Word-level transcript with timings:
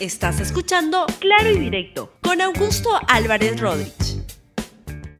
Estás 0.00 0.38
escuchando 0.38 1.06
Claro 1.18 1.50
y 1.50 1.58
Directo 1.58 2.12
con 2.22 2.40
Augusto 2.40 2.88
Álvarez 3.08 3.58
Rodríguez. 3.58 4.22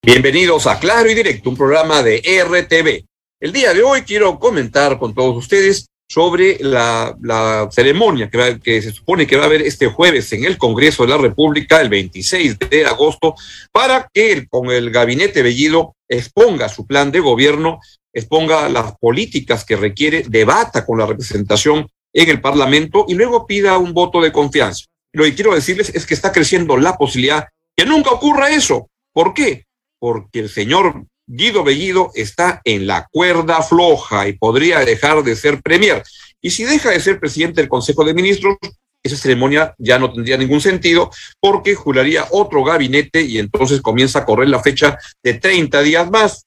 Bienvenidos 0.04 0.69
a 0.69 0.79
Claro 0.79 1.11
y 1.11 1.17
Directo, 1.17 1.51
un 1.51 1.57
programa 1.57 2.01
de 2.04 2.19
RTV. 2.19 3.04
El 3.41 3.53
día 3.53 3.75
de 3.75 3.83
hoy 3.83 4.03
quiero 4.03 4.38
comentar 4.38 4.96
con 5.01 5.17
todos 5.17 5.37
ustedes 5.37 5.88
sobre 6.09 6.59
la, 6.61 7.69
ceremonia 7.72 8.30
que, 8.30 8.80
se 8.80 8.93
supone 8.93 9.27
que 9.27 9.37
va 9.37 9.43
a 9.43 9.46
haber 9.46 9.62
este 9.62 9.88
jueves 9.88 10.32
en 10.32 10.45
el 10.45 10.56
Congreso 10.56 11.02
de 11.02 11.08
la 11.08 11.18
República, 11.18 11.80
el 11.80 11.88
26 11.88 12.60
de 12.60 12.86
agosto, 12.86 13.34
para 13.72 14.08
que 14.14 14.46
con 14.46 14.70
el 14.70 14.92
gabinete 14.92 15.42
Bellido 15.42 15.96
exponga 16.08 16.68
su 16.68 16.86
plan 16.86 17.10
de 17.10 17.18
gobierno, 17.18 17.80
exponga 18.12 18.68
las 18.68 18.96
políticas 18.98 19.64
que 19.64 19.74
requiere, 19.74 20.22
debata 20.29 20.86
con 20.86 21.00
la 21.00 21.06
representación 21.06 21.88
en 22.19 22.29
el 22.29 22.41
Parlamento 22.41 23.05
y 23.09 23.14
luego 23.14 23.46
pida 23.46 23.79
un 23.79 23.95
voto 23.95 24.21
de 24.21 24.32
confianza. 24.32 24.87
Lo 25.12 25.23
que 25.23 25.34
quiero 25.37 25.55
decirles 25.55 25.92
es 25.95 26.05
que 26.05 26.15
está 26.15 26.33
creciendo 26.33 26.77
la 26.77 26.97
posibilidad 26.97 27.47
que 27.77 27.87
nunca 27.87 28.11
ocurra 28.11 28.51
eso. 28.51 28.88
¿Por 29.12 29.34
qué? 29.34 29.66
Porque 30.01 30.41
el 30.41 30.48
señor 30.48 31.05
Guido 31.28 31.62
Bellido 31.62 32.11
está 32.16 32.61
en 32.65 32.89
la 32.89 33.06
cuerda 33.12 33.62
floja 33.62 34.27
y 34.27 34.33
podría 34.33 34.80
dejar 34.80 35.23
de 35.23 35.37
ser 35.37 35.62
premier. 35.62 36.02
Y 36.42 36.51
si 36.51 36.65
deja 36.65 36.91
de 36.91 36.98
ser 36.98 37.20
presidente 37.20 37.61
del 37.61 37.70
Consejo 37.70 38.05
de 38.05 38.15
Ministros, 38.15 38.56
esa 39.00 39.16
ceremonia 39.16 39.75
ya 39.78 40.00
no 40.00 40.12
tendría 40.12 40.37
ningún 40.37 40.61
sentido 40.61 41.11
porque 41.41 41.77
juraría 41.77 42.27
otro 42.33 42.64
gabinete 42.64 43.23
y 43.23 43.39
entonces 43.39 43.80
comienza 43.80 44.20
a 44.20 44.25
correr 44.25 44.48
la 44.48 44.61
fecha 44.61 44.98
de 45.23 45.34
30 45.34 45.83
días 45.83 46.11
más. 46.11 46.47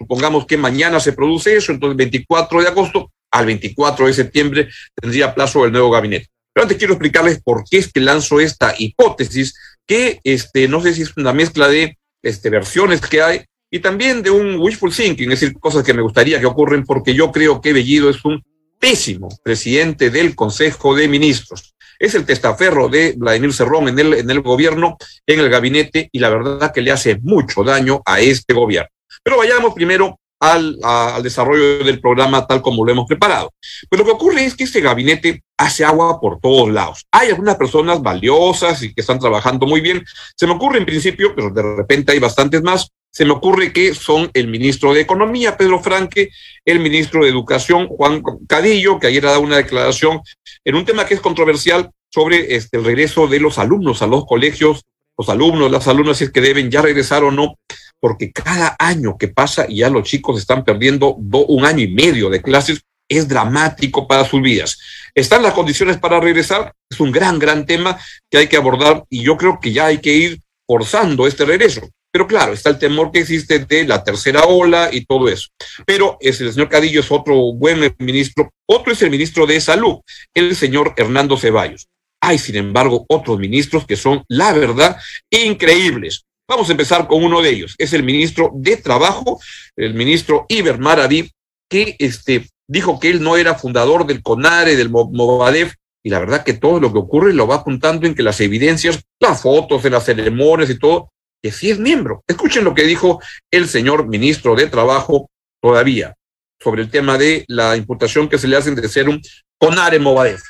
Supongamos 0.00 0.46
que 0.46 0.56
mañana 0.56 1.00
se 1.00 1.12
produce 1.12 1.54
eso, 1.54 1.70
entonces 1.70 1.98
24 1.98 2.62
de 2.62 2.68
agosto 2.68 3.10
al 3.32 3.46
24 3.46 4.06
de 4.06 4.12
septiembre 4.12 4.68
tendría 4.94 5.34
plazo 5.34 5.64
el 5.64 5.72
nuevo 5.72 5.90
gabinete. 5.90 6.28
Pero 6.52 6.64
antes 6.64 6.78
quiero 6.78 6.94
explicarles 6.94 7.42
por 7.42 7.64
qué 7.68 7.78
es 7.78 7.92
que 7.92 8.00
lanzo 8.00 8.38
esta 8.38 8.74
hipótesis, 8.78 9.54
que 9.86 10.20
este, 10.22 10.68
no 10.68 10.80
sé 10.80 10.94
si 10.94 11.02
es 11.02 11.16
una 11.16 11.32
mezcla 11.32 11.66
de 11.66 11.98
este, 12.22 12.50
versiones 12.50 13.00
que 13.00 13.22
hay, 13.22 13.44
y 13.70 13.80
también 13.80 14.22
de 14.22 14.30
un 14.30 14.60
wishful 14.60 14.94
thinking, 14.94 15.32
es 15.32 15.40
decir, 15.40 15.58
cosas 15.58 15.82
que 15.82 15.94
me 15.94 16.02
gustaría 16.02 16.38
que 16.38 16.46
ocurren, 16.46 16.84
porque 16.84 17.14
yo 17.14 17.32
creo 17.32 17.60
que 17.60 17.72
Bellido 17.72 18.10
es 18.10 18.22
un 18.24 18.42
pésimo 18.78 19.28
presidente 19.42 20.10
del 20.10 20.34
Consejo 20.34 20.94
de 20.94 21.08
Ministros. 21.08 21.74
Es 21.98 22.14
el 22.14 22.26
testaferro 22.26 22.88
de 22.88 23.14
Vladimir 23.16 23.54
Cerrón 23.54 23.88
en 23.88 23.98
el, 23.98 24.12
en 24.14 24.30
el 24.30 24.40
gobierno, 24.40 24.98
en 25.26 25.40
el 25.40 25.48
gabinete, 25.48 26.10
y 26.12 26.18
la 26.18 26.28
verdad 26.28 26.72
que 26.72 26.82
le 26.82 26.90
hace 26.90 27.18
mucho 27.22 27.64
daño 27.64 28.02
a 28.04 28.20
este 28.20 28.52
gobierno. 28.52 28.90
Pero 29.22 29.38
vayamos 29.38 29.72
primero 29.72 30.18
al, 30.42 31.22
desarrollo 31.22 31.84
del 31.84 32.00
programa 32.00 32.46
tal 32.46 32.60
como 32.60 32.84
lo 32.84 32.90
hemos 32.90 33.06
preparado. 33.06 33.52
Pero 33.88 34.02
lo 34.02 34.06
que 34.06 34.14
ocurre 34.14 34.44
es 34.44 34.56
que 34.56 34.64
este 34.64 34.80
gabinete 34.80 35.42
hace 35.56 35.84
agua 35.84 36.20
por 36.20 36.40
todos 36.40 36.70
lados. 36.70 37.06
Hay 37.12 37.28
algunas 37.28 37.56
personas 37.56 38.02
valiosas 38.02 38.82
y 38.82 38.92
que 38.92 39.02
están 39.02 39.20
trabajando 39.20 39.66
muy 39.66 39.80
bien. 39.80 40.04
Se 40.36 40.46
me 40.48 40.54
ocurre 40.54 40.78
en 40.78 40.84
principio, 40.84 41.32
pero 41.36 41.50
de 41.50 41.62
repente 41.76 42.10
hay 42.10 42.18
bastantes 42.18 42.60
más, 42.62 42.88
se 43.12 43.24
me 43.24 43.32
ocurre 43.32 43.72
que 43.72 43.94
son 43.94 44.30
el 44.34 44.48
ministro 44.48 44.92
de 44.92 45.02
Economía, 45.02 45.56
Pedro 45.56 45.80
Franque, 45.80 46.30
el 46.64 46.80
ministro 46.80 47.22
de 47.22 47.30
Educación, 47.30 47.86
Juan 47.86 48.22
Cadillo, 48.48 48.98
que 48.98 49.06
ayer 49.06 49.24
ha 49.26 49.30
dado 49.30 49.42
una 49.42 49.58
declaración 49.58 50.22
en 50.64 50.74
un 50.74 50.84
tema 50.84 51.06
que 51.06 51.14
es 51.14 51.20
controversial 51.20 51.90
sobre 52.10 52.56
este, 52.56 52.78
el 52.78 52.84
regreso 52.84 53.28
de 53.28 53.38
los 53.38 53.58
alumnos 53.58 54.02
a 54.02 54.08
los 54.08 54.24
colegios, 54.26 54.82
los 55.16 55.28
alumnos, 55.28 55.70
las 55.70 55.86
alumnas, 55.86 56.16
si 56.16 56.24
es 56.24 56.30
que 56.30 56.40
deben 56.40 56.70
ya 56.70 56.82
regresar 56.82 57.22
o 57.22 57.30
no, 57.30 57.58
porque 58.02 58.32
cada 58.32 58.74
año 58.80 59.16
que 59.16 59.28
pasa 59.28 59.64
y 59.68 59.76
ya 59.76 59.88
los 59.88 60.02
chicos 60.02 60.36
están 60.36 60.64
perdiendo 60.64 61.14
un 61.14 61.64
año 61.64 61.84
y 61.84 61.88
medio 61.88 62.28
de 62.30 62.42
clases, 62.42 62.82
es 63.08 63.28
dramático 63.28 64.08
para 64.08 64.24
sus 64.24 64.42
vidas. 64.42 64.76
¿Están 65.14 65.40
las 65.40 65.54
condiciones 65.54 65.98
para 65.98 66.18
regresar? 66.18 66.72
Es 66.90 66.98
un 66.98 67.12
gran, 67.12 67.38
gran 67.38 67.64
tema 67.64 67.96
que 68.28 68.38
hay 68.38 68.48
que 68.48 68.56
abordar 68.56 69.04
y 69.08 69.22
yo 69.22 69.36
creo 69.36 69.60
que 69.60 69.72
ya 69.72 69.86
hay 69.86 69.98
que 69.98 70.12
ir 70.14 70.40
forzando 70.66 71.28
este 71.28 71.44
regreso. 71.44 71.88
Pero 72.10 72.26
claro, 72.26 72.52
está 72.52 72.70
el 72.70 72.78
temor 72.80 73.12
que 73.12 73.20
existe 73.20 73.60
de 73.60 73.84
la 73.84 74.02
tercera 74.02 74.46
ola 74.46 74.90
y 74.92 75.04
todo 75.04 75.28
eso. 75.28 75.50
Pero 75.86 76.18
el 76.20 76.34
señor 76.34 76.68
Cadillo 76.68 77.00
es 77.00 77.12
otro 77.12 77.52
buen 77.52 77.94
ministro. 77.98 78.50
Otro 78.66 78.92
es 78.92 79.00
el 79.02 79.10
ministro 79.10 79.46
de 79.46 79.60
Salud, 79.60 80.00
el 80.34 80.56
señor 80.56 80.92
Hernando 80.96 81.36
Ceballos. 81.36 81.86
Hay, 82.20 82.38
sin 82.38 82.56
embargo, 82.56 83.04
otros 83.08 83.38
ministros 83.38 83.86
que 83.86 83.96
son, 83.96 84.24
la 84.26 84.52
verdad, 84.52 84.96
increíbles. 85.30 86.24
Vamos 86.52 86.68
a 86.68 86.72
empezar 86.72 87.08
con 87.08 87.24
uno 87.24 87.40
de 87.40 87.48
ellos. 87.48 87.74
Es 87.78 87.94
el 87.94 88.02
ministro 88.02 88.50
de 88.52 88.76
Trabajo, 88.76 89.40
el 89.74 89.94
ministro 89.94 90.44
Iber 90.50 90.78
Maraví, 90.78 91.32
que 91.66 91.96
este, 91.98 92.46
dijo 92.68 93.00
que 93.00 93.08
él 93.08 93.22
no 93.22 93.38
era 93.38 93.54
fundador 93.54 94.04
del 94.04 94.22
CONARE, 94.22 94.76
del 94.76 94.90
Movadef, 94.90 95.72
y 96.04 96.10
la 96.10 96.18
verdad 96.18 96.44
que 96.44 96.52
todo 96.52 96.78
lo 96.78 96.92
que 96.92 96.98
ocurre 96.98 97.32
lo 97.32 97.46
va 97.46 97.54
apuntando 97.54 98.06
en 98.06 98.14
que 98.14 98.22
las 98.22 98.38
evidencias, 98.42 99.02
las 99.18 99.40
fotos 99.40 99.82
de 99.82 99.88
las 99.88 100.04
ceremonias 100.04 100.68
y 100.68 100.78
todo, 100.78 101.08
que 101.42 101.50
sí 101.50 101.70
es 101.70 101.78
miembro. 101.78 102.22
Escuchen 102.26 102.64
lo 102.64 102.74
que 102.74 102.82
dijo 102.82 103.22
el 103.50 103.66
señor 103.66 104.06
ministro 104.06 104.54
de 104.54 104.66
Trabajo 104.66 105.30
todavía 105.58 106.14
sobre 106.62 106.82
el 106.82 106.90
tema 106.90 107.16
de 107.16 107.46
la 107.48 107.78
imputación 107.78 108.28
que 108.28 108.36
se 108.36 108.46
le 108.46 108.58
hacen 108.58 108.74
de 108.74 108.90
ser 108.90 109.08
un 109.08 109.22
CONARE 109.56 109.98
Movadef. 110.00 110.42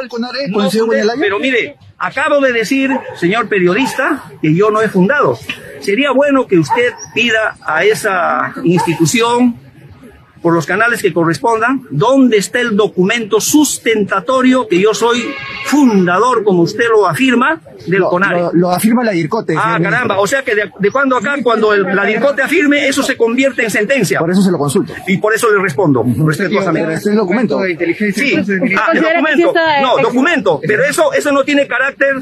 el 0.00 0.08
CONARE, 0.08 0.50
pero 1.20 1.38
mire, 1.38 1.76
acabo 2.04 2.40
de 2.40 2.52
decir, 2.52 2.90
señor 3.16 3.48
periodista, 3.48 4.24
que 4.42 4.54
yo 4.54 4.70
no 4.70 4.82
he 4.82 4.88
fundado. 4.88 5.38
Sería 5.80 6.12
bueno 6.12 6.46
que 6.46 6.58
usted 6.58 6.92
pida 7.14 7.56
a 7.64 7.84
esa 7.84 8.52
institución 8.62 9.56
por 10.44 10.52
los 10.52 10.66
canales 10.66 11.00
que 11.00 11.10
correspondan, 11.10 11.86
dónde 11.90 12.36
está 12.36 12.60
el 12.60 12.76
documento 12.76 13.40
sustentatorio 13.40 14.68
que 14.68 14.78
yo 14.78 14.92
soy 14.92 15.24
fundador, 15.64 16.44
como 16.44 16.64
usted 16.64 16.84
lo 16.90 17.08
afirma, 17.08 17.62
del 17.86 18.02
CONARE. 18.02 18.50
Lo, 18.52 18.70
afirma 18.70 19.02
la 19.02 19.12
DIRCOTE. 19.12 19.54
Ah, 19.56 19.78
caramba, 19.82 20.18
o 20.18 20.26
sea 20.26 20.42
que 20.42 20.54
de, 20.54 20.90
cuando 20.90 21.16
acá, 21.16 21.36
cuando 21.42 21.72
el, 21.72 21.84
la 21.84 22.04
DIRCOTE 22.04 22.42
afirme, 22.42 22.86
eso 22.86 23.02
se 23.02 23.16
convierte 23.16 23.64
en 23.64 23.70
sentencia. 23.70 24.18
Por 24.18 24.32
eso 24.32 24.42
se 24.42 24.50
lo 24.50 24.58
consulto. 24.58 24.92
Y 25.06 25.16
por 25.16 25.34
eso 25.34 25.50
le 25.50 25.62
respondo, 25.62 26.04
respetuosamente. 26.26 26.88
Pero 26.88 26.98
es 26.98 27.06
el 27.06 27.16
documento. 27.16 27.60
Sí, 28.14 28.34
ah, 28.76 28.90
el 28.92 29.00
documento. 29.00 29.54
No, 29.80 29.96
documento, 29.96 30.60
pero 30.68 30.84
eso, 30.84 31.14
eso 31.14 31.32
no 31.32 31.42
tiene 31.42 31.66
carácter 31.66 32.16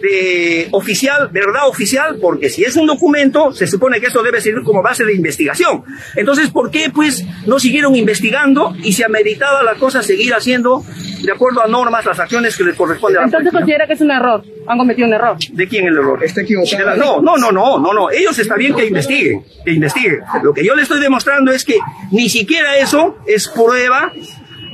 de 0.00 0.68
oficial, 0.70 1.28
verdad 1.32 1.68
oficial, 1.68 2.18
porque 2.20 2.48
si 2.48 2.64
es 2.64 2.76
un 2.76 2.86
documento, 2.86 3.52
se 3.52 3.66
supone 3.66 4.00
que 4.00 4.06
eso 4.06 4.22
debe 4.22 4.40
servir 4.40 4.62
como 4.62 4.82
base 4.82 5.04
de 5.04 5.14
investigación. 5.14 5.82
Entonces, 6.16 6.50
¿por 6.50 6.70
qué 6.70 6.90
pues 6.94 7.24
no 7.46 7.58
siguieron 7.58 7.96
investigando 7.96 8.74
y 8.82 8.92
se 8.92 9.04
ameritaba 9.04 9.62
la 9.62 9.74
cosa 9.74 10.02
seguir 10.02 10.32
haciendo 10.34 10.84
de 11.22 11.32
acuerdo 11.32 11.62
a 11.62 11.68
normas 11.68 12.04
las 12.04 12.18
acciones 12.18 12.56
que 12.56 12.64
les 12.64 12.76
corresponden 12.76 13.18
a 13.18 13.20
la 13.20 13.26
Entonces 13.26 13.52
considera 13.52 13.86
que 13.86 13.92
es 13.92 14.00
un 14.00 14.10
error, 14.10 14.42
han 14.66 14.78
cometido 14.78 15.06
un 15.06 15.14
error. 15.14 15.36
¿De 15.52 15.68
quién 15.68 15.86
el 15.86 15.94
error? 15.94 16.22
Está 16.24 16.42
equivocado. 16.42 16.96
No, 16.96 17.20
no, 17.20 17.36
no, 17.36 17.52
no, 17.52 17.78
no, 17.78 17.92
no, 17.92 18.10
ellos 18.10 18.38
está 18.38 18.56
bien 18.56 18.74
que 18.74 18.86
investiguen, 18.86 19.44
que 19.64 19.72
investiguen. 19.72 20.20
Lo 20.42 20.54
que 20.54 20.64
yo 20.64 20.74
le 20.74 20.82
estoy 20.82 21.00
demostrando 21.00 21.52
es 21.52 21.64
que 21.64 21.78
ni 22.10 22.28
siquiera 22.28 22.78
eso 22.78 23.18
es 23.26 23.48
prueba 23.48 24.12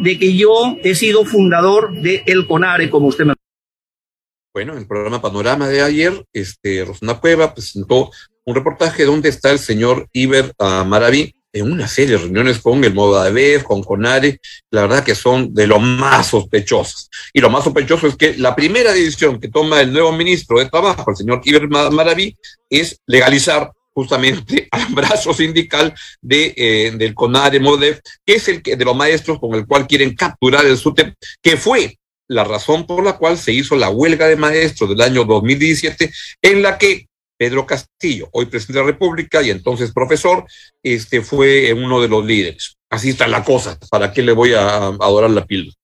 de 0.01 0.19
que 0.19 0.37
yo 0.37 0.77
he 0.83 0.95
sido 0.95 1.25
fundador 1.25 1.93
de 2.01 2.23
El 2.27 2.47
CONARE, 2.47 2.91
como 2.91 3.07
usted 3.07 3.25
me 3.25 3.36
bueno, 4.57 4.73
en 4.73 4.79
el 4.79 4.87
programa 4.87 5.21
Panorama 5.21 5.69
de 5.69 5.83
ayer, 5.83 6.25
este, 6.33 6.83
Rosana 6.83 7.21
Cueva 7.21 7.53
presentó 7.53 8.11
un 8.47 8.55
reportaje 8.55 9.05
donde 9.05 9.29
está 9.29 9.51
el 9.51 9.59
señor 9.59 10.09
Iber 10.15 10.55
uh, 10.57 10.83
Maraví 10.83 11.35
en 11.53 11.71
una 11.71 11.87
serie 11.87 12.13
de 12.13 12.23
reuniones 12.23 12.61
con 12.61 12.83
el 12.83 12.95
Movadef, 12.95 13.65
con 13.65 13.83
Conare, 13.83 14.41
la 14.71 14.81
verdad 14.81 15.05
que 15.05 15.15
son 15.15 15.53
de 15.53 15.67
lo 15.67 15.79
más 15.79 16.29
sospechosas. 16.29 17.11
Y 17.35 17.43
lo 17.43 17.51
más 17.51 17.65
sospechoso 17.65 18.07
es 18.07 18.17
que 18.17 18.35
la 18.39 18.57
primera 18.57 18.95
decisión 18.95 19.39
que 19.39 19.49
toma 19.49 19.83
el 19.83 19.93
nuevo 19.93 20.11
ministro 20.13 20.59
de 20.59 20.71
Trabajo, 20.71 21.11
el 21.11 21.17
señor 21.19 21.43
Iber 21.45 21.69
Maraví, 21.69 22.35
es 22.71 22.99
legalizar 23.07 23.71
justamente 23.93 24.69
al 24.71 24.87
brazo 24.87 25.35
sindical 25.35 25.93
de, 26.23 26.55
eh, 26.57 26.93
del 26.97 27.13
CONARE 27.13 27.61
Movadef, 27.61 28.01
que 28.25 28.37
es 28.37 28.49
el 28.49 28.63
que, 28.63 28.75
de 28.75 28.87
los 28.87 28.97
maestros 28.97 29.39
con 29.39 29.55
el 29.55 29.67
cual 29.67 29.87
quieren 29.87 30.15
capturar 30.15 30.65
el 30.65 30.79
SUTEP, 30.79 31.13
que 31.43 31.59
fue 31.59 31.99
la 32.29 32.45
razón 32.45 32.87
por 32.87 33.05
la 33.05 33.15
cual 33.15 33.39
se 33.39 33.53
hizo 33.53 33.77
la 33.77 33.91
huelga 33.91 34.27
de 34.27 34.37
maestros 34.37 34.91
del 34.91 35.01
año 35.01 35.25
2017, 35.25 36.13
en 36.43 36.63
la 36.63 36.79
que 36.79 37.09
Pedro 37.37 37.67
Castillo, 37.67 38.29
hoy 38.33 38.47
presidente 38.47 38.79
de 38.79 38.85
la 38.85 38.93
República 38.93 39.43
y 39.43 39.51
entonces 39.51 39.93
profesor, 39.93 40.45
este 40.83 41.21
fue 41.21 41.73
uno 41.73 42.01
de 42.01 42.09
los 42.09 42.25
líderes. 42.25 42.77
Así 42.89 43.11
está 43.11 43.27
la 43.27 43.45
cosa. 43.45 43.79
¿Para 43.91 44.13
qué 44.13 44.23
le 44.23 44.33
voy 44.33 44.55
a 44.55 44.87
adorar 44.87 45.31
la 45.31 45.45
píldora? 45.45 45.77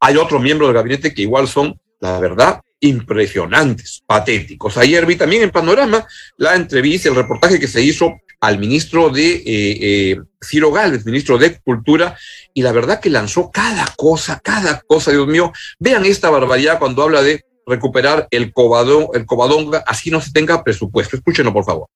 Hay 0.00 0.16
otros 0.16 0.40
miembros 0.40 0.68
del 0.68 0.76
gabinete 0.76 1.12
que 1.12 1.22
igual 1.22 1.48
son, 1.48 1.80
la 2.00 2.20
verdad, 2.20 2.60
impresionantes, 2.80 4.02
patéticos. 4.06 4.76
Ayer 4.76 5.06
vi 5.06 5.16
también 5.16 5.42
en 5.42 5.50
Panorama 5.50 6.06
la 6.36 6.54
entrevista, 6.54 7.08
el 7.08 7.14
reportaje 7.14 7.58
que 7.58 7.68
se 7.68 7.82
hizo 7.82 8.20
al 8.42 8.58
ministro 8.58 9.08
de 9.08 9.34
eh, 9.36 9.42
eh, 9.46 10.20
Ciro 10.44 10.72
Gálvez, 10.72 11.06
ministro 11.06 11.38
de 11.38 11.60
Cultura, 11.60 12.18
y 12.52 12.62
la 12.62 12.72
verdad 12.72 12.98
que 12.98 13.08
lanzó 13.08 13.52
cada 13.52 13.86
cosa, 13.96 14.40
cada 14.42 14.80
cosa, 14.80 15.12
Dios 15.12 15.28
mío. 15.28 15.52
Vean 15.78 16.04
esta 16.04 16.28
barbaridad 16.28 16.80
cuando 16.80 17.04
habla 17.04 17.22
de 17.22 17.44
recuperar 17.64 18.26
el 18.32 18.52
cobadón, 18.52 19.06
el 19.14 19.26
cobadonga, 19.26 19.84
así 19.86 20.10
no 20.10 20.20
se 20.20 20.32
tenga 20.32 20.64
presupuesto. 20.64 21.14
Escúchenlo, 21.14 21.52
por 21.52 21.64
favor. 21.64 21.86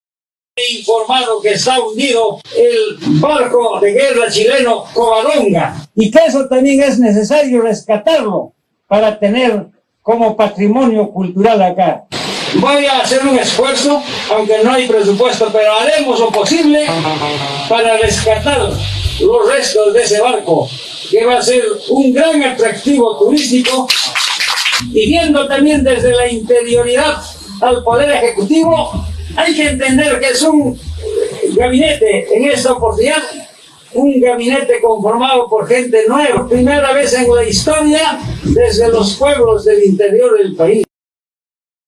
Informado 0.79 1.43
que 1.43 1.55
está 1.55 1.81
hundido 1.81 2.41
el 2.57 2.97
barco 3.21 3.81
de 3.81 3.93
guerra 3.93 4.31
chileno 4.31 4.85
Covadonga 4.95 5.89
y 5.97 6.11
que 6.11 6.21
eso 6.27 6.47
también 6.49 6.81
es 6.81 6.99
necesario 6.99 7.61
rescatarlo 7.61 8.55
para 8.87 9.19
tener 9.19 9.67
como 10.01 10.37
patrimonio 10.37 11.11
cultural 11.11 11.61
acá. 11.61 12.07
Voy 12.55 12.87
a 12.87 13.01
hacer 13.01 13.27
un 13.27 13.39
esfuerzo, 13.39 14.03
aunque 14.31 14.63
no 14.63 14.73
hay 14.73 14.87
presupuesto, 14.87 15.51
pero 15.53 15.73
haremos 15.75 16.19
lo 16.21 16.31
posible 16.31 16.87
para 17.69 17.97
rescatar 17.99 18.71
los 19.21 19.49
restos 19.49 19.93
de 19.93 20.03
ese 20.03 20.21
barco, 20.21 20.69
que 21.11 21.25
va 21.25 21.39
a 21.39 21.43
ser 21.43 21.63
un 21.91 22.13
gran 22.13 22.43
atractivo 22.43 23.19
turístico, 23.19 23.87
y 24.93 25.07
viendo 25.07 25.47
también 25.47 25.83
desde 25.83 26.13
la 26.13 26.29
interioridad 26.29 27.17
al 27.61 27.83
Poder 27.83 28.11
Ejecutivo, 28.11 29.07
hay 29.37 29.55
que 29.55 29.69
entender 29.69 30.21
que 30.21 30.29
es 30.29 30.43
un 30.43 30.79
gabinete 31.57 32.27
en 32.35 32.51
esta 32.51 32.73
oportunidad, 32.73 33.23
un 33.95 34.21
gabinete 34.21 34.81
conformado 34.81 35.49
por 35.49 35.67
gente 35.67 36.05
nueva, 36.09 36.47
primera 36.49 36.93
vez 36.93 37.13
en 37.15 37.35
la 37.35 37.45
historia 37.45 38.19
desde 38.45 38.89
los 38.89 39.15
pueblos 39.15 39.65
del 39.65 39.85
interior 39.85 40.39
del 40.39 40.55
país. 40.55 40.86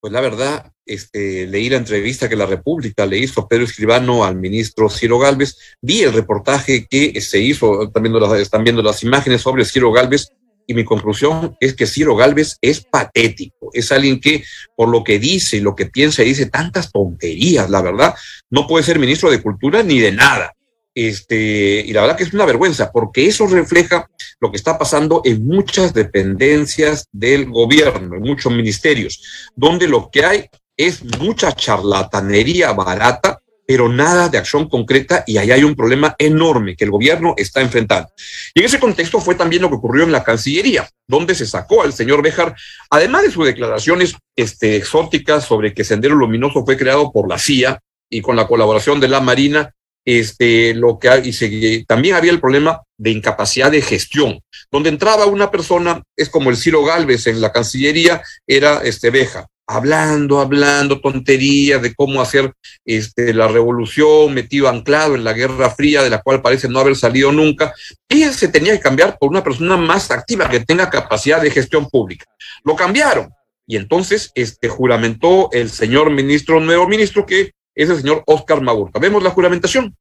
Pues 0.01 0.13
la 0.13 0.21
verdad, 0.21 0.73
este, 0.87 1.47
leí 1.49 1.69
la 1.69 1.77
entrevista 1.77 2.29
que 2.29 2.37
la 2.37 2.47
República 2.47 3.05
le 3.05 3.19
hizo 3.19 3.49
Pedro 3.49 3.65
Escribano 3.65 4.25
al 4.25 4.37
ministro 4.37 4.89
Ciro 4.89 5.19
Galvez, 5.19 5.57
vi 5.83 6.03
el 6.03 6.13
reportaje 6.13 6.87
que 6.87 7.21
se 7.21 7.41
hizo, 7.41 7.83
están 7.83 8.05
viendo 8.05 8.21
las, 8.21 8.39
están 8.39 8.63
viendo 8.63 8.83
las 8.83 9.03
imágenes 9.03 9.43
sobre 9.43 9.65
Ciro 9.65 9.91
Galvez, 9.91 10.29
y 10.69 10.75
mi 10.75 10.85
conclusión 10.85 11.57
es 11.61 11.75
que 11.75 11.87
Ciro 11.87 12.15
Galvez 12.15 12.59
es 12.61 12.85
patético, 12.85 13.71
es 13.73 13.91
alguien 13.91 14.21
que 14.21 14.45
por 14.77 14.89
lo 14.89 15.03
que 15.03 15.19
dice 15.19 15.57
y 15.57 15.61
lo 15.61 15.75
que 15.75 15.87
piensa 15.87 16.23
dice 16.23 16.47
tantas 16.47 16.93
tonterías, 16.93 17.71
la 17.71 17.81
verdad, 17.81 18.15
no 18.51 18.67
puede 18.67 18.85
ser 18.85 18.99
ministro 18.99 19.31
de 19.31 19.43
Cultura 19.43 19.83
ni 19.83 19.99
de 19.99 20.13
nada. 20.13 20.55
Este, 21.01 21.85
y 21.87 21.93
la 21.93 22.01
verdad 22.01 22.17
que 22.17 22.25
es 22.25 22.35
una 22.35 22.45
vergüenza, 22.45 22.91
porque 22.91 23.29
eso 23.29 23.47
refleja 23.47 24.11
lo 24.41 24.51
que 24.51 24.57
está 24.57 24.77
pasando 24.77 25.23
en 25.25 25.47
muchas 25.47 25.95
dependencias 25.95 27.07
del 27.13 27.49
gobierno, 27.49 28.17
en 28.17 28.23
muchos 28.23 28.53
ministerios, 28.53 29.23
donde 29.55 29.87
lo 29.87 30.11
que 30.11 30.25
hay 30.25 30.47
es 30.77 31.05
mucha 31.21 31.53
charlatanería 31.53 32.73
barata, 32.73 33.39
pero 33.65 33.89
nada 33.89 34.29
de 34.29 34.39
acción 34.39 34.69
concreta 34.69 35.23
y 35.25 35.37
ahí 35.37 35.53
hay 35.53 35.63
un 35.63 35.77
problema 35.77 36.17
enorme 36.19 36.75
que 36.75 36.83
el 36.83 36.91
gobierno 36.91 37.35
está 37.37 37.61
enfrentando. 37.61 38.11
Y 38.53 38.59
en 38.59 38.67
ese 38.67 38.81
contexto 38.81 39.21
fue 39.21 39.37
también 39.37 39.63
lo 39.63 39.69
que 39.69 39.77
ocurrió 39.77 40.03
en 40.03 40.11
la 40.11 40.25
Cancillería, 40.25 40.91
donde 41.07 41.37
se 41.37 41.47
sacó 41.47 41.83
al 41.83 41.93
señor 41.93 42.23
Bejar, 42.23 42.57
además 42.91 43.23
de 43.23 43.31
sus 43.31 43.47
declaraciones 43.47 44.17
este, 44.35 44.75
exóticas 44.75 45.45
sobre 45.45 45.73
que 45.75 45.85
Sendero 45.85 46.17
Luminoso 46.17 46.65
fue 46.65 46.77
creado 46.77 47.13
por 47.13 47.29
la 47.29 47.39
CIA 47.39 47.79
y 48.11 48.21
con 48.21 48.35
la 48.35 48.49
colaboración 48.49 48.99
de 48.99 49.07
la 49.07 49.21
Marina, 49.21 49.75
este, 50.11 50.73
lo 50.73 50.99
que 50.99 51.11
y 51.23 51.85
también 51.85 52.15
había 52.15 52.33
el 52.33 52.41
problema 52.41 52.81
de 52.97 53.11
incapacidad 53.11 53.71
de 53.71 53.83
gestión, 53.83 54.41
donde 54.71 54.89
entraba 54.89 55.27
una 55.27 55.51
persona, 55.51 56.03
es 56.17 56.31
como 56.31 56.49
el 56.49 56.57
Ciro 56.57 56.83
Galvez 56.83 57.27
en 57.27 57.43
la 57.43 57.53
Cancillería, 57.53 58.23
era 58.47 58.81
este 58.85 59.11
Beja, 59.11 59.47
hablando, 59.67 60.41
hablando 60.41 61.03
tonterías 61.03 61.83
de 61.83 61.95
cómo 61.95 62.23
hacer 62.23 62.55
este, 62.87 63.35
la 63.35 63.49
revolución, 63.49 64.33
metido 64.33 64.71
anclado 64.71 65.15
en 65.15 65.25
la 65.25 65.35
Guerra 65.35 65.69
Fría, 65.69 66.03
de 66.03 66.09
la 66.09 66.23
cual 66.23 66.41
parece 66.41 66.71
no 66.71 66.81
haber 66.81 66.97
salido 66.97 67.31
nunca, 67.31 67.75
y 68.09 68.25
se 68.25 68.49
tenía 68.49 68.73
que 68.73 68.81
cambiar 68.81 69.19
por 69.19 69.29
una 69.29 69.45
persona 69.45 69.77
más 69.77 70.11
activa 70.11 70.49
que 70.49 70.61
tenga 70.61 70.89
capacidad 70.89 71.43
de 71.43 71.51
gestión 71.51 71.87
pública. 71.91 72.25
Lo 72.65 72.75
cambiaron. 72.77 73.29
Y 73.67 73.77
entonces 73.77 74.33
este, 74.35 74.71
juramentó 74.71 75.51
el 75.53 75.69
señor 75.69 76.09
ministro, 76.09 76.61
nuevo 76.61 76.89
ministro, 76.89 77.27
que 77.27 77.53
es 77.79 77.89
el 77.89 77.99
señor 77.99 78.25
Oscar 78.27 78.61
Maburta. 78.61 78.99
Vemos 78.99 79.23
la 79.23 79.31
juramentación. 79.31 79.95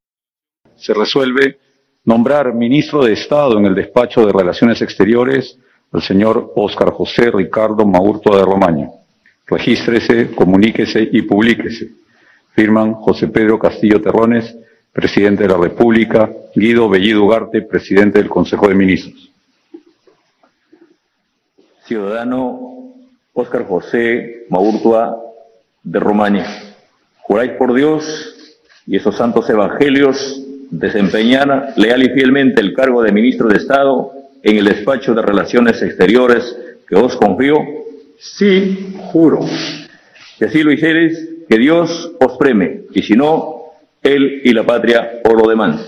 Se 0.74 0.92
resuelve 0.92 1.58
nombrar 2.04 2.52
ministro 2.52 3.04
de 3.04 3.12
Estado 3.12 3.56
en 3.56 3.66
el 3.66 3.74
despacho 3.76 4.26
de 4.26 4.32
Relaciones 4.32 4.82
Exteriores 4.82 5.56
al 5.92 6.02
señor 6.02 6.52
Oscar 6.56 6.90
José 6.90 7.30
Ricardo 7.30 7.86
Maurto 7.86 8.36
de 8.36 8.44
Romaña. 8.44 8.90
Regístrese, 9.46 10.32
comuníquese 10.32 11.08
y 11.12 11.22
publíquese. 11.22 11.90
Firman 12.52 12.94
José 12.94 13.28
Pedro 13.28 13.60
Castillo 13.60 14.02
Terrones, 14.02 14.56
presidente 14.92 15.44
de 15.44 15.50
la 15.50 15.56
República, 15.56 16.28
Guido 16.56 16.88
Bellido 16.88 17.24
Ugarte, 17.24 17.62
presidente 17.62 18.18
del 18.18 18.28
Consejo 18.28 18.66
de 18.66 18.74
Ministros. 18.74 19.30
Ciudadano 21.86 22.92
Oscar 23.32 23.64
José 23.68 24.46
Maurtua 24.50 25.16
de 25.84 26.00
Romaña 26.00 26.67
juráis 27.28 27.52
por 27.52 27.74
Dios 27.74 28.34
y 28.86 28.96
esos 28.96 29.16
santos 29.16 29.48
evangelios 29.50 30.42
desempeñar 30.70 31.74
leal 31.76 32.02
y 32.02 32.08
fielmente 32.08 32.62
el 32.62 32.72
cargo 32.72 33.02
de 33.02 33.12
ministro 33.12 33.48
de 33.48 33.58
Estado 33.58 34.12
en 34.42 34.56
el 34.56 34.64
despacho 34.64 35.14
de 35.14 35.20
Relaciones 35.20 35.82
Exteriores 35.82 36.56
que 36.88 36.96
os 36.96 37.16
confío? 37.16 37.58
Sí, 38.18 38.94
juro. 39.12 39.40
Si 40.38 40.44
así 40.44 40.62
lo 40.62 40.72
hicieres, 40.72 41.28
que 41.46 41.58
Dios 41.58 42.12
os 42.18 42.38
preme, 42.38 42.84
y 42.94 43.02
si 43.02 43.14
no, 43.14 43.72
Él 44.02 44.40
y 44.44 44.52
la 44.52 44.64
patria 44.64 45.20
os 45.22 45.34
lo 45.34 45.48
demandan. 45.48 45.84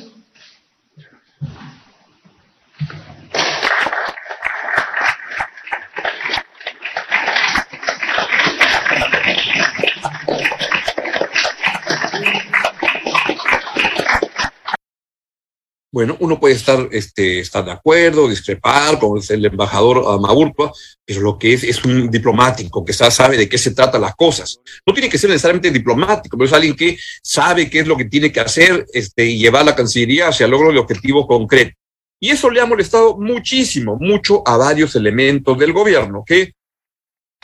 Bueno, 15.92 16.16
uno 16.20 16.38
puede 16.38 16.54
estar, 16.54 16.88
este, 16.92 17.40
estar 17.40 17.64
de 17.64 17.72
acuerdo, 17.72 18.28
discrepar, 18.28 18.96
es 19.18 19.30
el 19.30 19.44
embajador 19.44 20.20
Maurtua, 20.20 20.72
pero 21.04 21.20
lo 21.20 21.36
que 21.36 21.52
es 21.52 21.64
es 21.64 21.84
un 21.84 22.08
diplomático 22.08 22.84
que 22.84 22.92
sabe 22.92 23.36
de 23.36 23.48
qué 23.48 23.58
se 23.58 23.72
tratan 23.72 24.02
las 24.02 24.14
cosas. 24.14 24.60
No 24.86 24.94
tiene 24.94 25.08
que 25.08 25.18
ser 25.18 25.30
necesariamente 25.30 25.72
diplomático, 25.72 26.36
pero 26.36 26.46
es 26.46 26.52
alguien 26.52 26.76
que 26.76 26.96
sabe 27.22 27.68
qué 27.68 27.80
es 27.80 27.88
lo 27.88 27.96
que 27.96 28.04
tiene 28.04 28.30
que 28.30 28.38
hacer 28.38 28.86
este, 28.92 29.26
y 29.26 29.38
llevar 29.38 29.64
la 29.64 29.74
Cancillería 29.74 30.28
hacia 30.28 30.44
el 30.44 30.52
logro 30.52 30.70
de 30.70 30.78
objetivo 30.78 31.26
concreto. 31.26 31.76
Y 32.20 32.30
eso 32.30 32.50
le 32.50 32.60
ha 32.60 32.66
molestado 32.66 33.16
muchísimo, 33.16 33.96
mucho 33.98 34.46
a 34.46 34.56
varios 34.56 34.94
elementos 34.94 35.58
del 35.58 35.72
gobierno 35.72 36.22
que 36.24 36.52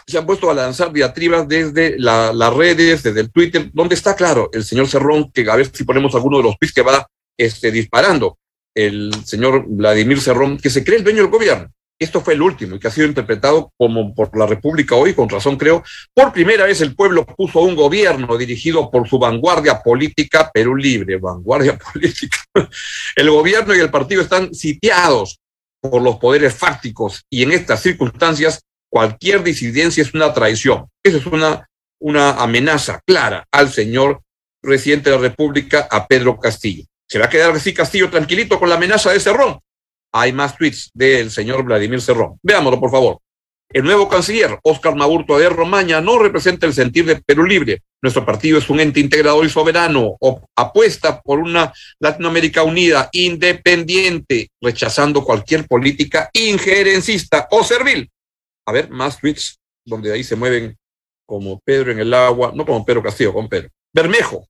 se 0.07 0.19
han 0.19 0.27
puesto 0.27 0.49
a 0.49 0.55
lanzar 0.55 0.93
diatribas 0.93 1.49
desde 1.49 1.99
las 1.99 2.55
redes, 2.55 3.03
desde 3.03 3.21
el 3.23 3.33
Twitter, 3.33 3.71
donde 3.73 3.97
está 3.97 4.15
claro 4.15 4.51
el 4.53 4.63
señor 4.63 4.87
Cerrón, 4.87 5.33
que 5.33 5.51
a 5.51 5.57
ver 5.57 5.69
si 5.75 5.83
ponemos 5.83 6.15
alguno 6.15 6.37
de 6.37 6.45
los 6.45 6.57
tweets 6.59 6.73
que 6.73 6.83
va 6.83 7.09
este, 7.39 7.71
disparando 7.71 8.39
el 8.75 9.13
señor 9.25 9.65
Vladimir 9.67 10.21
Cerrón, 10.21 10.59
que 10.59 10.71
se 10.71 10.85
cree 10.85 10.99
el 10.99 11.05
dueño 11.05 11.23
del 11.23 11.31
gobierno. 11.31 11.71
Esto 11.99 12.21
fue 12.21 12.35
el 12.35 12.43
último 12.43 12.77
y 12.77 12.79
que 12.79 12.89
ha 12.89 12.91
sido 12.91 13.07
interpretado 13.07 13.73
como 13.79 14.15
por 14.15 14.37
la 14.37 14.47
República 14.47 14.95
hoy, 14.97 15.15
con 15.15 15.31
razón 15.31 15.57
creo. 15.57 15.83
Por 16.13 16.31
primera 16.31 16.67
vez 16.67 16.83
el 16.83 16.95
pueblo 16.95 17.25
puso 17.25 17.61
un 17.61 17.75
gobierno 17.75 18.37
dirigido 18.37 18.91
por 18.91 19.09
su 19.09 19.19
vanguardia 19.19 19.83
política, 19.83 20.51
Perú 20.53 20.77
Libre, 20.77 21.17
vanguardia 21.17 21.79
política. 21.93 22.37
El 23.15 23.31
gobierno 23.31 23.75
y 23.75 23.79
el 23.79 23.91
partido 23.91 24.21
están 24.21 24.55
sitiados 24.55 25.39
por 25.81 26.03
los 26.03 26.17
poderes 26.17 26.55
fácticos 26.55 27.25
y 27.31 27.43
en 27.43 27.53
estas 27.53 27.81
circunstancias 27.81 28.61
cualquier 28.91 29.43
disidencia 29.43 30.03
es 30.03 30.13
una 30.13 30.35
traición. 30.35 30.87
Esa 31.03 31.17
es 31.17 31.27
una, 31.27 31.67
una 31.99 32.33
amenaza 32.33 33.01
clara 33.07 33.47
al 33.51 33.71
señor 33.71 34.21
presidente 34.61 35.09
de 35.09 35.17
la 35.17 35.23
República, 35.23 35.89
a 35.91 36.07
Pedro 36.07 36.39
Castillo. 36.39 36.85
¿Se 37.09 37.19
va 37.19 37.27
a 37.27 37.31
quedar 37.31 37.53
así 37.53 37.73
Castillo 37.73 38.11
tranquilito 38.11 38.59
con 38.59 38.69
la 38.69 38.75
amenaza 38.75 39.13
de 39.13 39.21
Cerrón? 39.21 39.61
Hay 40.13 40.33
más 40.33 40.57
tweets 40.57 40.91
del 40.95 41.31
señor 41.31 41.63
Vladimir 41.63 42.01
Cerrón. 42.01 42.39
Veámoslo, 42.43 42.81
por 42.81 42.91
favor. 42.91 43.19
El 43.69 43.85
nuevo 43.85 44.09
canciller, 44.09 44.59
Oscar 44.63 44.95
Maburto 44.95 45.39
de 45.39 45.49
Romaña, 45.49 46.01
no 46.01 46.19
representa 46.19 46.67
el 46.67 46.73
sentir 46.73 47.05
de 47.05 47.17
Perú 47.17 47.45
Libre. 47.45 47.83
Nuestro 48.01 48.25
partido 48.25 48.59
es 48.59 48.71
un 48.71 48.81
ente 48.81 49.01
integrador 49.01 49.45
y 49.45 49.51
soberano. 49.51 50.17
Apuesta 50.57 51.21
por 51.21 51.41
una 51.41 51.73
Latinoamérica 51.99 52.63
unida, 52.63 53.09
independiente, 53.13 54.51
rechazando 54.61 55.25
cualquier 55.25 55.67
política 55.67 56.31
injerencista 56.33 57.49
o 57.51 57.65
servil. 57.65 58.09
A 58.67 58.73
ver, 58.73 58.89
más 58.91 59.19
tweets 59.19 59.59
donde 59.85 60.13
ahí 60.13 60.23
se 60.23 60.37
mueven 60.37 60.77
como 61.27 61.61
Pedro 61.61 61.91
en 61.91 61.99
el 61.99 62.15
agua, 62.15 62.53
no 62.55 62.65
como 62.65 62.85
Pedro 62.85 63.03
Castillo, 63.03 63.33
con 63.33 63.49
Pedro. 63.49 63.69
Bermejo, 63.93 64.47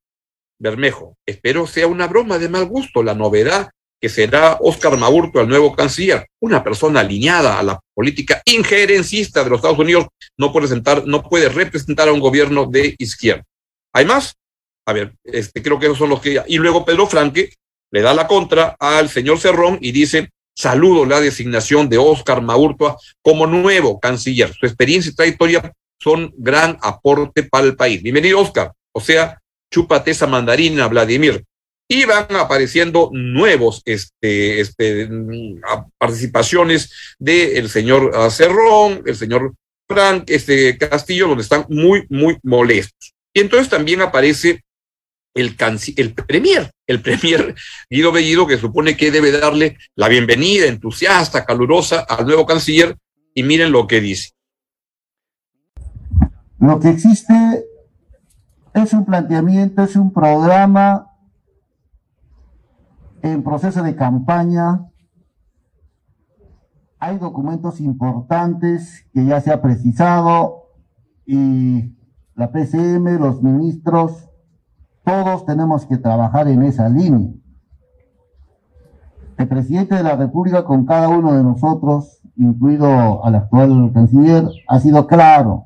Bermejo. 0.59 1.17
Espero 1.27 1.67
sea 1.67 1.87
una 1.87 2.07
broma 2.07 2.39
de 2.39 2.49
mal 2.49 2.67
gusto 2.67 3.03
la 3.03 3.15
novedad 3.15 3.71
que 4.01 4.09
será 4.09 4.59
Oscar 4.61 4.97
Maurto, 4.97 5.41
el 5.41 5.49
nuevo 5.49 5.75
canciller, 5.75 6.29
una 6.41 6.63
persona 6.63 7.01
alineada 7.01 7.59
a 7.59 7.63
la 7.63 7.81
política 7.95 8.43
injerencista 8.45 9.43
de 9.43 9.51
los 9.51 9.59
Estados 9.59 9.79
Unidos, 9.79 10.07
no 10.37 10.53
puede, 10.53 10.69
sentar, 10.69 11.07
no 11.07 11.23
puede 11.23 11.49
representar 11.49 12.09
a 12.09 12.13
un 12.13 12.21
gobierno 12.21 12.67
de 12.67 12.95
izquierda. 12.99 13.43
¿Hay 13.95 14.05
más? 14.05 14.35
A 14.87 14.93
ver, 14.93 15.15
este, 15.25 15.63
creo 15.63 15.79
que 15.79 15.87
esos 15.87 15.99
son 15.99 16.11
los 16.11 16.21
que... 16.21 16.43
Y 16.47 16.59
luego 16.59 16.85
Pedro 16.85 17.07
Franque 17.07 17.55
le 17.91 18.03
da 18.03 18.13
la 18.13 18.27
contra 18.27 18.77
al 18.79 19.09
señor 19.09 19.39
Cerrón 19.39 19.79
y 19.81 19.93
dice, 19.93 20.29
saludo 20.55 21.07
la 21.07 21.21
designación 21.21 21.89
de 21.89 21.99
Oscar 21.99 22.43
Maurtua 22.43 22.97
como 23.23 23.47
nuevo 23.47 23.99
canciller. 23.99 24.53
Su 24.53 24.67
experiencia 24.67 25.11
y 25.11 25.15
trayectoria 25.15 25.73
son 25.99 26.33
gran 26.37 26.77
aporte 26.83 27.43
para 27.45 27.67
el 27.67 27.77
país. 27.77 28.03
Bienvenido, 28.03 28.41
Oscar. 28.41 28.73
O 28.93 29.01
sea, 29.01 29.41
chúpate 29.71 30.11
esa 30.11 30.27
mandarina, 30.27 30.89
Vladimir. 30.89 31.45
Y 31.89 32.05
van 32.05 32.27
apareciendo 32.37 33.11
nuevos 33.13 33.83
este, 33.85 34.61
este, 34.61 35.09
participaciones 35.99 36.91
del 37.19 37.69
señor 37.71 38.13
Cerrón, 38.31 39.03
el 39.07 39.15
señor 39.15 39.55
Frank 39.89 40.25
este, 40.27 40.77
Castillo, 40.79 41.29
donde 41.29 41.45
están 41.45 41.65
muy, 41.69 42.05
muy 42.09 42.39
molestos. 42.43 43.15
Y 43.33 43.41
entonces 43.41 43.69
también 43.69 44.01
aparece 44.01 44.65
el, 45.35 45.55
el 45.97 46.15
premier, 46.15 46.71
el 46.87 47.01
premier 47.03 47.55
Guido 47.91 48.11
Bellido, 48.11 48.47
que 48.47 48.59
supone 48.59 48.97
que 48.97 49.11
debe 49.11 49.31
darle 49.31 49.77
la 49.95 50.09
bienvenida 50.09 50.67
entusiasta, 50.67 51.45
calurosa 51.45 52.01
al 52.01 52.27
nuevo 52.27 52.47
canciller, 52.47 52.97
y 53.35 53.43
miren 53.43 53.71
lo 53.71 53.87
que 53.87 54.01
dice. 54.01 54.31
Lo 56.59 56.81
que 56.81 56.89
existe 56.89 57.35
es 58.83 58.93
un 58.93 59.07
planteamiento, 59.07 59.83
es 59.83 59.97
un 59.97 60.13
programa 60.13 61.11
en 63.23 63.43
proceso 63.43 63.83
de 63.83 63.97
campaña. 63.97 64.91
Hay 66.99 67.19
documentos 67.19 67.81
importantes 67.81 69.07
que 69.15 69.25
ya 69.25 69.41
se 69.41 69.51
ha 69.51 69.63
precisado 69.63 70.65
y 71.25 71.97
la 72.35 72.53
PCM, 72.53 73.19
los 73.19 73.43
ministros, 73.43 74.29
todos 75.05 75.47
tenemos 75.47 75.87
que 75.87 75.97
trabajar 75.97 76.47
en 76.49 76.63
esa 76.63 76.89
línea. 76.91 77.33
El 79.39 79.49
presidente 79.49 79.95
de 79.95 80.03
la 80.03 80.17
República 80.17 80.65
con 80.65 80.85
cada 80.85 81.09
uno 81.09 81.33
de 81.33 81.43
nosotros, 81.43 82.21
incluido 82.37 83.25
al 83.25 83.37
actual 83.37 83.91
canciller, 83.95 84.49
ha 84.69 84.81
sido 84.81 85.07
claro. 85.07 85.66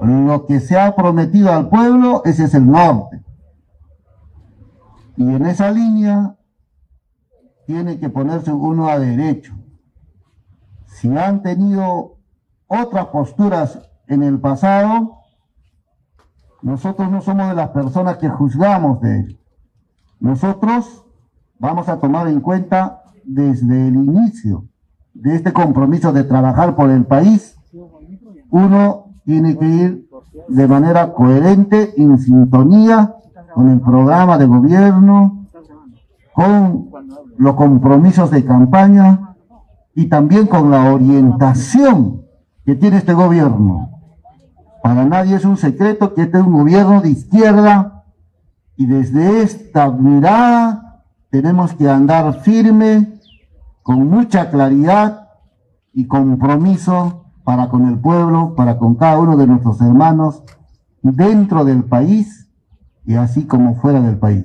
Lo 0.00 0.46
que 0.46 0.60
se 0.60 0.78
ha 0.78 0.94
prometido 0.94 1.52
al 1.52 1.68
pueblo, 1.68 2.22
ese 2.24 2.44
es 2.44 2.54
el 2.54 2.70
norte. 2.70 3.24
Y 5.16 5.22
en 5.22 5.46
esa 5.46 5.70
línea 5.70 6.36
tiene 7.66 7.98
que 7.98 8.08
ponerse 8.08 8.52
uno 8.52 8.88
a 8.88 8.98
derecho. 8.98 9.54
Si 10.86 11.08
han 11.16 11.42
tenido 11.42 12.18
otras 12.68 13.06
posturas 13.06 13.80
en 14.06 14.22
el 14.22 14.40
pasado, 14.40 15.18
nosotros 16.62 17.10
no 17.10 17.20
somos 17.20 17.48
de 17.48 17.54
las 17.54 17.70
personas 17.70 18.18
que 18.18 18.28
juzgamos 18.28 19.00
de 19.00 19.20
él. 19.20 19.40
Nosotros 20.20 21.04
vamos 21.58 21.88
a 21.88 21.98
tomar 21.98 22.28
en 22.28 22.40
cuenta 22.40 23.02
desde 23.24 23.88
el 23.88 23.94
inicio 23.96 24.64
de 25.12 25.34
este 25.34 25.52
compromiso 25.52 26.12
de 26.12 26.24
trabajar 26.24 26.76
por 26.76 26.90
el 26.90 27.04
país, 27.04 27.56
uno 28.50 29.07
tiene 29.28 29.58
que 29.58 29.66
ir 29.66 30.08
de 30.48 30.66
manera 30.66 31.12
coherente, 31.12 31.92
en 31.98 32.16
sintonía 32.16 33.14
con 33.52 33.68
el 33.68 33.78
programa 33.78 34.38
de 34.38 34.46
gobierno, 34.46 35.44
con 36.32 36.88
los 37.36 37.54
compromisos 37.54 38.30
de 38.30 38.42
campaña 38.42 39.34
y 39.94 40.06
también 40.06 40.46
con 40.46 40.70
la 40.70 40.94
orientación 40.94 42.22
que 42.64 42.74
tiene 42.74 42.96
este 42.96 43.12
gobierno. 43.12 43.90
Para 44.82 45.04
nadie 45.04 45.36
es 45.36 45.44
un 45.44 45.58
secreto 45.58 46.14
que 46.14 46.22
este 46.22 46.38
es 46.38 46.44
un 46.44 46.54
gobierno 46.54 47.02
de 47.02 47.10
izquierda 47.10 48.04
y 48.76 48.86
desde 48.86 49.42
esta 49.42 49.90
mirada 49.90 51.02
tenemos 51.28 51.74
que 51.74 51.86
andar 51.86 52.40
firme, 52.40 53.20
con 53.82 54.08
mucha 54.08 54.50
claridad 54.50 55.28
y 55.92 56.06
compromiso 56.06 57.27
para 57.48 57.70
con 57.70 57.88
el 57.88 57.98
pueblo, 57.98 58.52
para 58.54 58.76
con 58.76 58.94
cada 58.96 59.18
uno 59.18 59.34
de 59.34 59.46
nuestros 59.46 59.80
hermanos 59.80 60.42
dentro 61.00 61.64
del 61.64 61.82
país 61.82 62.46
y 63.06 63.14
así 63.14 63.46
como 63.46 63.80
fuera 63.80 64.02
del 64.02 64.18
país. 64.18 64.44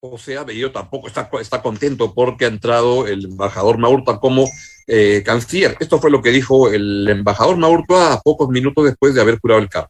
O 0.00 0.18
sea, 0.18 0.44
Bello 0.44 0.72
tampoco 0.72 1.06
está, 1.06 1.30
está 1.40 1.62
contento 1.62 2.12
porque 2.12 2.44
ha 2.44 2.48
entrado 2.48 3.06
el 3.06 3.24
embajador 3.24 3.78
Maurta 3.78 4.20
como 4.20 4.44
eh, 4.86 5.22
canciller. 5.24 5.74
Esto 5.80 5.98
fue 5.98 6.10
lo 6.10 6.20
que 6.20 6.32
dijo 6.32 6.68
el 6.68 7.08
embajador 7.08 7.56
Maurtua 7.56 8.12
a 8.12 8.20
pocos 8.20 8.50
minutos 8.50 8.84
después 8.84 9.14
de 9.14 9.22
haber 9.22 9.40
curado 9.40 9.62
el 9.62 9.70
cargo. 9.70 9.88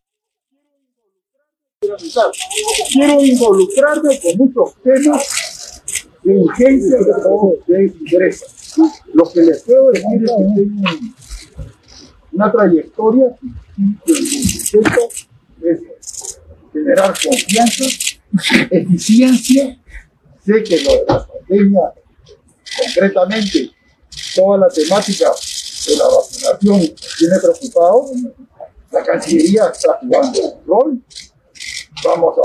Quiero 2.93 3.21
involucrarme 3.21 4.21
con 4.21 4.37
muchos 4.37 4.75
temas 4.81 5.83
de 6.23 6.39
urgencia 6.39 6.99
de 7.67 7.85
interés. 7.85 8.77
Lo 9.13 9.25
que 9.25 9.41
les 9.41 9.63
puedo 9.65 9.91
decir 9.91 10.23
es 10.23 10.31
que 10.31 10.55
tengo 10.55 11.34
una 12.35 12.51
trayectoria 12.51 13.27
que 14.05 14.13
es 14.13 14.73
generar 16.73 17.15
confianza, 17.23 17.85
eficiencia. 18.71 19.79
Sé 20.45 20.63
que 20.63 20.83
lo 20.83 20.93
de 20.93 21.05
la 21.09 21.27
pandemia, 21.27 21.81
concretamente, 22.79 23.71
toda 24.35 24.59
la 24.59 24.69
temática 24.69 25.31
de 25.87 25.97
la 25.97 26.05
vacunación 26.05 26.81
tiene 27.19 27.39
preocupado. 27.41 28.11
La 28.91 29.03
Cancillería 29.03 29.71
está 29.73 29.99
jugando 30.01 30.41
un 30.41 30.67
rol. 30.67 31.03
Vamos 32.05 32.35
a, 32.39 32.43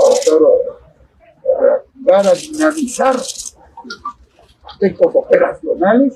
a, 2.14 2.30
a 2.30 2.34
dinamizar 2.34 3.16
aspectos 4.64 5.14
operacionales. 5.14 6.14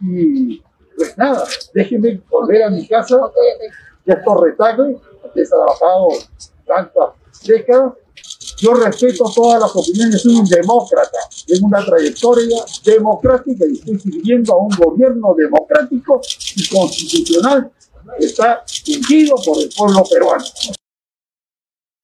Y 0.00 0.62
pues 1.04 1.18
nada, 1.18 1.44
déjenme 1.74 2.20
volver 2.30 2.62
a 2.64 2.70
mi 2.70 2.86
casa, 2.86 3.18
que 4.04 4.12
es 4.12 4.24
Torretagle, 4.24 4.98
he 5.34 5.44
trabajado 5.44 6.08
tantas 6.66 7.10
décadas 7.46 7.92
yo 8.58 8.74
respeto 8.74 9.24
todas 9.34 9.60
las 9.60 9.74
opiniones, 9.74 10.22
soy 10.22 10.36
un 10.36 10.46
demócrata, 10.46 11.18
tengo 11.46 11.66
una 11.66 11.84
trayectoria 11.84 12.58
democrática 12.84 13.64
y 13.68 13.74
estoy 13.74 13.98
sirviendo 13.98 14.52
a 14.52 14.58
un 14.58 14.70
gobierno 14.70 15.34
democrático 15.36 16.20
y 16.54 16.68
constitucional 16.68 17.72
que 18.18 18.26
está 18.26 18.64
ungido 18.88 19.34
por 19.44 19.58
el 19.60 19.68
pueblo 19.76 20.04
peruano. 20.08 20.44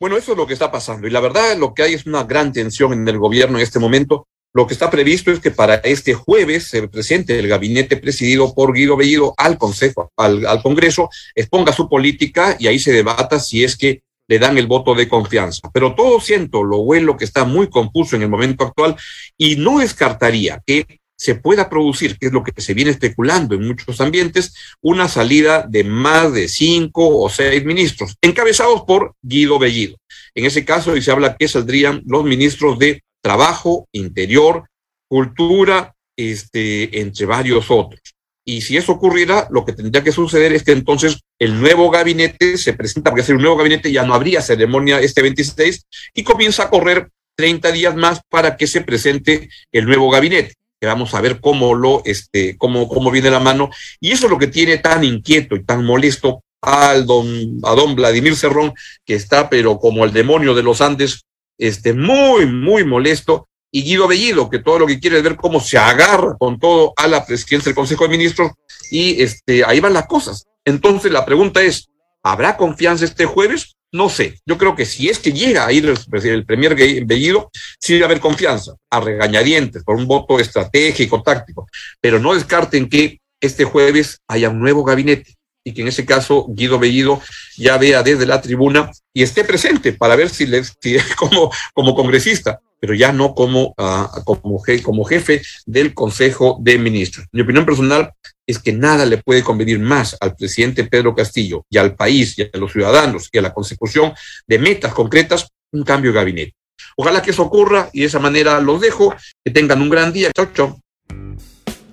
Bueno, 0.00 0.16
eso 0.16 0.32
es 0.32 0.38
lo 0.38 0.46
que 0.46 0.54
está 0.54 0.70
pasando 0.70 1.06
y 1.06 1.10
la 1.10 1.20
verdad 1.20 1.56
lo 1.56 1.74
que 1.74 1.82
hay 1.82 1.94
es 1.94 2.06
una 2.06 2.24
gran 2.24 2.52
tensión 2.52 2.92
en 2.92 3.06
el 3.06 3.18
gobierno 3.18 3.58
en 3.58 3.62
este 3.62 3.78
momento. 3.78 4.26
Lo 4.54 4.66
que 4.66 4.74
está 4.74 4.90
previsto 4.90 5.30
es 5.30 5.40
que 5.40 5.50
para 5.50 5.76
este 5.76 6.14
jueves 6.14 6.68
se 6.68 6.88
presente 6.88 7.38
el 7.38 7.48
gabinete 7.48 7.96
presidido 7.96 8.54
por 8.54 8.72
Guido 8.72 8.96
Bellido 8.96 9.34
al 9.36 9.58
Consejo, 9.58 10.10
al, 10.16 10.46
al 10.46 10.62
Congreso, 10.62 11.10
exponga 11.34 11.72
su 11.72 11.88
política 11.88 12.56
y 12.58 12.66
ahí 12.66 12.78
se 12.78 12.92
debata 12.92 13.38
si 13.40 13.62
es 13.62 13.76
que 13.76 14.02
le 14.28 14.38
dan 14.38 14.58
el 14.58 14.66
voto 14.66 14.94
de 14.94 15.08
confianza. 15.08 15.68
Pero 15.72 15.94
todo 15.94 16.20
siento 16.20 16.62
lo 16.64 16.78
bueno 16.78 17.16
que 17.16 17.24
está 17.24 17.44
muy 17.44 17.68
confuso 17.68 18.16
en 18.16 18.22
el 18.22 18.28
momento 18.28 18.64
actual 18.64 18.96
y 19.36 19.56
no 19.56 19.78
descartaría 19.78 20.62
que 20.66 21.00
se 21.18 21.34
pueda 21.34 21.68
producir, 21.68 22.16
que 22.16 22.26
es 22.26 22.32
lo 22.32 22.44
que 22.44 22.52
se 22.60 22.74
viene 22.74 22.92
especulando 22.92 23.56
en 23.56 23.66
muchos 23.66 24.00
ambientes, 24.00 24.54
una 24.80 25.08
salida 25.08 25.66
de 25.68 25.82
más 25.82 26.32
de 26.32 26.46
cinco 26.46 27.18
o 27.18 27.28
seis 27.28 27.64
ministros, 27.64 28.14
encabezados 28.22 28.82
por 28.82 29.14
Guido 29.20 29.58
Bellido. 29.58 29.96
En 30.34 30.44
ese 30.44 30.64
caso, 30.64 30.96
y 30.96 31.02
se 31.02 31.10
habla 31.10 31.36
que 31.36 31.48
saldrían 31.48 32.02
los 32.06 32.24
ministros 32.24 32.78
de 32.78 33.02
Trabajo, 33.22 33.88
Interior, 33.92 34.68
Cultura, 35.08 35.94
este, 36.16 37.00
entre 37.00 37.26
varios 37.26 37.70
otros. 37.70 38.00
Y 38.44 38.62
si 38.62 38.76
eso 38.76 38.92
ocurriera, 38.92 39.46
lo 39.50 39.64
que 39.64 39.74
tendría 39.74 40.02
que 40.02 40.12
suceder 40.12 40.52
es 40.52 40.62
que 40.62 40.72
entonces 40.72 41.20
el 41.38 41.60
nuevo 41.60 41.90
gabinete 41.90 42.56
se 42.56 42.72
presenta, 42.72 43.10
porque 43.10 43.22
ser 43.22 43.36
un 43.36 43.42
nuevo 43.42 43.56
gabinete 43.56 43.92
ya 43.92 44.04
no 44.04 44.14
habría 44.14 44.40
ceremonia 44.40 45.00
este 45.00 45.20
26 45.20 45.84
y 46.14 46.22
comienza 46.22 46.64
a 46.64 46.70
correr 46.70 47.10
30 47.36 47.70
días 47.72 47.94
más 47.94 48.20
para 48.28 48.56
que 48.56 48.66
se 48.66 48.80
presente 48.80 49.50
el 49.70 49.84
nuevo 49.84 50.10
gabinete 50.10 50.54
que 50.80 50.86
vamos 50.86 51.14
a 51.14 51.20
ver 51.20 51.40
cómo 51.40 51.74
lo, 51.74 52.02
este, 52.04 52.56
cómo, 52.56 52.88
cómo 52.88 53.10
viene 53.10 53.30
la 53.30 53.40
mano. 53.40 53.70
Y 54.00 54.12
eso 54.12 54.26
es 54.26 54.30
lo 54.30 54.38
que 54.38 54.46
tiene 54.46 54.78
tan 54.78 55.04
inquieto 55.04 55.56
y 55.56 55.64
tan 55.64 55.84
molesto 55.84 56.42
al 56.62 57.06
don, 57.06 57.60
a 57.64 57.74
don 57.74 57.94
Vladimir 57.94 58.36
Cerrón, 58.36 58.72
que 59.04 59.14
está, 59.14 59.48
pero 59.48 59.78
como 59.78 60.04
el 60.04 60.12
demonio 60.12 60.54
de 60.54 60.62
los 60.62 60.80
Andes, 60.80 61.24
este, 61.58 61.92
muy, 61.92 62.46
muy 62.46 62.84
molesto, 62.84 63.48
y 63.70 63.82
Guido 63.82 64.08
Bellido, 64.08 64.48
que 64.48 64.60
todo 64.60 64.78
lo 64.78 64.86
que 64.86 64.98
quiere 64.98 65.18
es 65.18 65.22
ver 65.22 65.36
cómo 65.36 65.60
se 65.60 65.76
agarra 65.76 66.36
con 66.38 66.58
todo 66.58 66.94
a 66.96 67.06
la 67.06 67.26
presidencia 67.26 67.68
del 67.68 67.76
Consejo 67.76 68.04
de 68.04 68.10
Ministros 68.10 68.52
y 68.90 69.22
este, 69.22 69.64
ahí 69.64 69.80
van 69.80 69.92
las 69.92 70.06
cosas. 70.06 70.44
Entonces 70.64 71.12
la 71.12 71.26
pregunta 71.26 71.62
es, 71.62 71.88
¿habrá 72.22 72.56
confianza 72.56 73.04
este 73.04 73.26
jueves? 73.26 73.76
No 73.92 74.08
sé, 74.08 74.38
yo 74.44 74.58
creo 74.58 74.74
que 74.74 74.84
si 74.84 75.08
es 75.08 75.18
que 75.18 75.32
llega 75.32 75.66
a 75.66 75.72
ir 75.72 75.94
el, 76.22 76.44
premier 76.44 76.74
Bellido, 76.74 77.50
sí 77.80 77.94
debe 77.94 78.04
haber 78.04 78.20
confianza, 78.20 78.74
a 78.90 79.00
regañadientes, 79.00 79.82
por 79.82 79.96
un 79.96 80.06
voto 80.06 80.38
estratégico, 80.38 81.22
táctico, 81.22 81.66
pero 82.00 82.18
no 82.18 82.34
descarten 82.34 82.88
que 82.88 83.20
este 83.40 83.64
jueves 83.64 84.20
haya 84.28 84.50
un 84.50 84.60
nuevo 84.60 84.84
gabinete 84.84 85.37
y 85.68 85.74
que 85.74 85.82
en 85.82 85.88
ese 85.88 86.06
caso 86.06 86.46
Guido 86.48 86.78
Bellido 86.78 87.20
ya 87.56 87.76
vea 87.76 88.02
desde 88.02 88.24
la 88.24 88.40
tribuna 88.40 88.90
y 89.12 89.22
esté 89.22 89.44
presente 89.44 89.92
para 89.92 90.16
ver 90.16 90.30
si, 90.30 90.46
le, 90.46 90.64
si 90.64 90.96
como, 91.16 91.50
como 91.74 91.94
congresista 91.94 92.60
pero 92.80 92.94
ya 92.94 93.12
no 93.12 93.34
como, 93.34 93.74
uh, 93.76 94.24
como, 94.24 94.62
como 94.84 95.04
jefe 95.04 95.42
del 95.66 95.94
Consejo 95.94 96.58
de 96.60 96.78
Ministros. 96.78 97.26
Mi 97.32 97.42
opinión 97.42 97.66
personal 97.66 98.12
es 98.46 98.60
que 98.60 98.72
nada 98.72 99.04
le 99.04 99.18
puede 99.18 99.42
convenir 99.42 99.80
más 99.80 100.16
al 100.20 100.36
presidente 100.36 100.84
Pedro 100.84 101.12
Castillo 101.12 101.66
y 101.68 101.78
al 101.78 101.96
país 101.96 102.38
y 102.38 102.42
a 102.42 102.50
los 102.56 102.70
ciudadanos 102.70 103.30
y 103.32 103.38
a 103.38 103.42
la 103.42 103.52
consecución 103.52 104.12
de 104.46 104.58
metas 104.60 104.94
concretas 104.94 105.48
un 105.72 105.82
cambio 105.82 106.12
de 106.12 106.18
gabinete. 106.18 106.54
Ojalá 106.96 107.20
que 107.20 107.32
eso 107.32 107.42
ocurra 107.42 107.90
y 107.92 108.00
de 108.00 108.06
esa 108.06 108.18
manera 108.18 108.60
los 108.60 108.80
dejo. 108.80 109.14
Que 109.44 109.50
tengan 109.50 109.82
un 109.82 109.90
gran 109.90 110.12
día. 110.12 110.30
Chau, 110.34 110.46
chau. 110.54 110.80